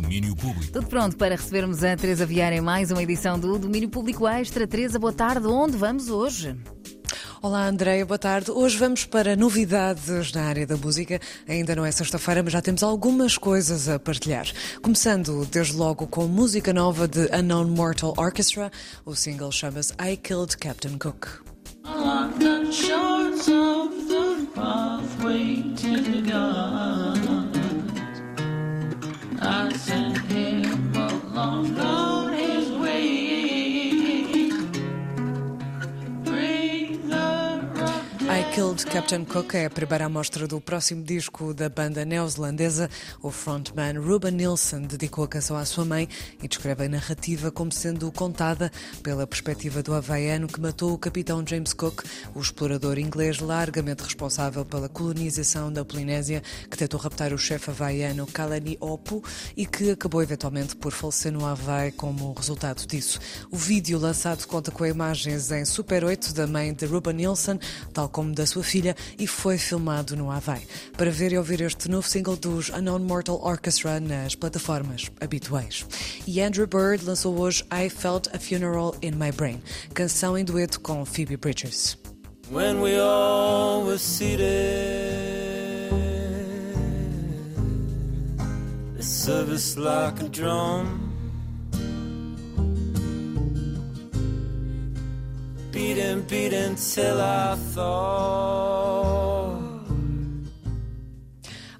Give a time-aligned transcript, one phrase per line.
[0.00, 0.72] Domínio Público.
[0.72, 4.66] Tudo pronto para recebermos a Teresa Vieira em mais uma edição do Domínio Público Extra.
[4.66, 5.46] Teresa, boa tarde.
[5.46, 6.54] Onde vamos hoje?
[7.40, 8.50] Olá Andréia, boa tarde.
[8.50, 11.18] Hoje vamos para novidades na área da música.
[11.48, 14.46] Ainda não é sexta-feira, mas já temos algumas coisas a partilhar.
[14.82, 18.70] Começando desde logo com música nova de Unknown Mortal Orchestra.
[19.02, 21.42] O single chama-se I Killed Captain Cook.
[21.84, 27.25] Along the shores of the pathway to the gods,
[38.56, 42.88] Killed Captain Cook é a primeira amostra do próximo disco da banda neozelandesa.
[43.20, 46.08] O frontman Ruben Nielsen dedicou a canção à sua mãe
[46.42, 51.44] e descreve a narrativa como sendo contada pela perspectiva do havaiano que matou o capitão
[51.46, 52.02] James Cook,
[52.34, 58.26] o explorador inglês largamente responsável pela colonização da Polinésia, que tentou raptar o chefe havaiano
[58.26, 59.22] Kalani Opo
[59.54, 63.20] e que acabou eventualmente por falecer no Havaí como resultado disso.
[63.50, 67.60] O vídeo lançado conta com imagens em Super 8 da mãe de Ruben Nielsen,
[67.92, 70.62] tal como da sua filha, e foi filmado no Havaí.
[70.96, 75.86] Para ver e ouvir este novo single dos Unknown Mortal Orchestra nas plataformas habituais.
[76.26, 79.62] E Andrew Bird lançou hoje I Felt a Funeral in My Brain,
[79.94, 81.98] canção em dueto com Phoebe Bridgers.
[82.50, 84.40] when we all were seated.
[88.96, 91.15] The service like a drum.
[95.76, 99.65] Beating, beating till I thought.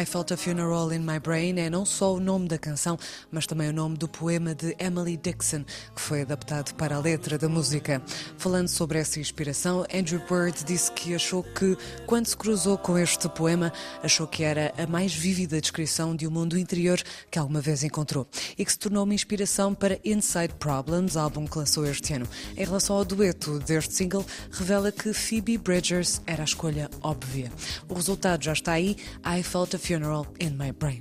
[0.00, 2.96] I Felt a Funeral in My Brain é não só o nome da canção,
[3.32, 7.36] mas também o nome do poema de Emily Dixon, que foi adaptado para a letra
[7.36, 8.00] da música.
[8.36, 13.28] Falando sobre essa inspiração, Andrew Bird disse que achou que, quando se cruzou com este
[13.28, 17.82] poema, achou que era a mais vívida descrição de um mundo interior que alguma vez
[17.82, 18.24] encontrou
[18.56, 22.28] e que se tornou uma inspiração para Inside Problems, álbum que lançou este ano.
[22.56, 27.50] Em relação ao dueto deste single, revela que Phoebe Bridgers era a escolha óbvia.
[27.88, 28.96] O resultado já está aí,
[29.26, 31.00] I Felt a Funeral in My Brain.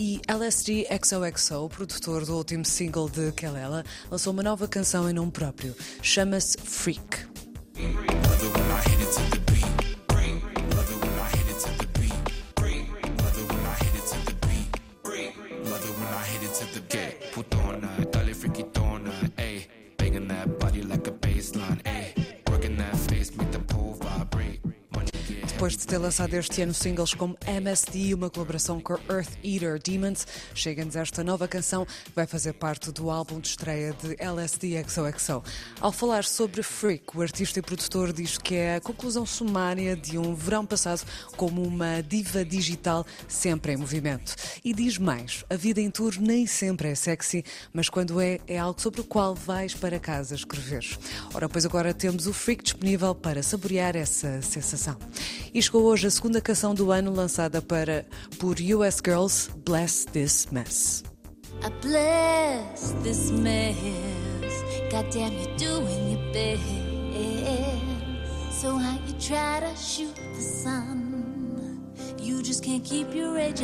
[0.00, 5.30] E LSD XOXO, produtor do último single de Kelela, lançou uma nova canção em nome
[5.30, 5.76] próprio.
[6.00, 7.26] Chama-se Freak.
[25.64, 29.80] Depois de ter lançado este ano singles como MSD e uma colaboração com Earth Eater
[29.82, 34.84] Demons, chega-nos esta nova canção que vai fazer parte do álbum de estreia de LSD
[34.86, 35.42] XOXO.
[35.80, 40.18] Ao falar sobre Freak, o artista e produtor diz que é a conclusão sumária de
[40.18, 41.02] um verão passado
[41.34, 44.36] como uma diva digital sempre em movimento.
[44.62, 47.42] E diz mais, a vida em tour nem sempre é sexy,
[47.72, 50.84] mas quando é, é algo sobre o qual vais para casa escrever.
[51.32, 54.98] Ora, pois agora temos o Freak disponível para saborear essa sensação.
[55.54, 58.04] E chegou hoje a segunda canção do ano lançada para
[58.40, 61.04] por US Girls, Bless This Mess.
[61.62, 63.76] I bless this mess.
[64.90, 66.64] Goddamn, you're doing your best.
[68.60, 71.94] So how you try to shoot the sun?
[72.20, 73.62] You just can't keep your edge.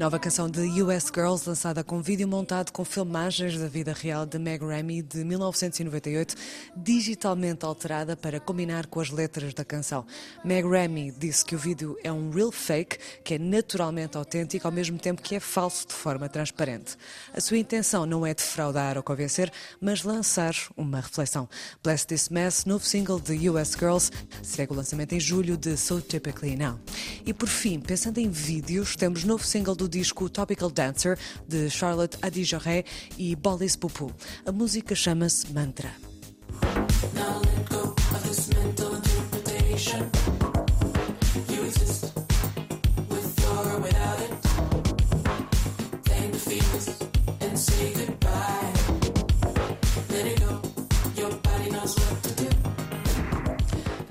[0.00, 4.38] Nova canção de US Girls, lançada com vídeo montado com filmagens da vida real de
[4.38, 6.34] Meg Ramy de 1998,
[6.74, 10.06] digitalmente alterada para combinar com as letras da canção.
[10.42, 14.72] Meg Ramy disse que o vídeo é um real fake, que é naturalmente autêntico, ao
[14.72, 16.96] mesmo tempo que é falso de forma transparente.
[17.34, 21.46] A sua intenção não é defraudar ou convencer, mas lançar uma reflexão.
[21.84, 24.10] Bless This Mess, novo single de US Girls,
[24.42, 26.80] segue o lançamento em julho de So Typically Now.
[27.26, 32.18] E por fim, pensando em vídeos, temos novo single do disco Topical Dancer, de Charlotte
[32.22, 32.84] Adijoré
[33.18, 34.12] e Bolis Pupu.
[34.46, 35.92] A música chama-se Mantra.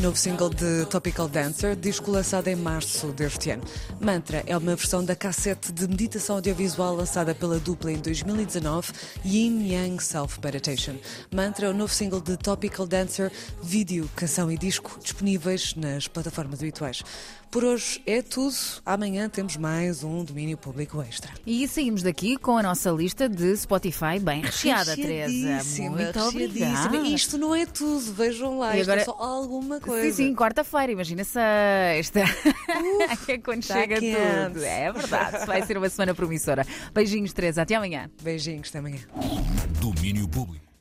[0.00, 3.64] Novo single de Topical Dancer, disco lançado em março deste ano.
[4.00, 8.92] Mantra é uma versão da cassete de meditação audiovisual lançada pela dupla em 2019,
[9.24, 10.94] Yin Yang Self Meditation.
[11.34, 16.60] Mantra é o novo single de Topical Dancer, vídeo, canção e disco disponíveis nas plataformas
[16.60, 17.02] habituais.
[17.50, 18.54] Por hoje é tudo.
[18.84, 21.30] Amanhã temos mais um domínio público extra.
[21.46, 25.64] E saímos daqui com a nossa lista de Spotify bem recheada, Teresa.
[25.90, 26.96] Muito obrigada.
[26.98, 28.76] Isto não é tudo, vejam lá.
[28.76, 29.87] E Isto agora- é só alguma coisa.
[29.88, 32.20] Sim, sim, quarta-feira, imagina sexta.
[33.28, 34.16] é quando tá chega quente.
[34.16, 34.64] tudo.
[34.64, 36.66] É verdade, vai ser uma semana promissora.
[36.92, 38.10] Beijinhos, Teresa, até amanhã.
[38.22, 39.00] Beijinhos, até amanhã.
[39.80, 40.67] Domínio Público.